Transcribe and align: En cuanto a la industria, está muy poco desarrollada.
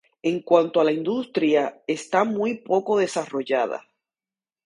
En 0.23 0.41
cuanto 0.41 0.81
a 0.81 0.83
la 0.83 0.91
industria, 0.91 1.79
está 1.85 2.23
muy 2.23 2.55
poco 2.55 2.97
desarrollada. 2.97 3.85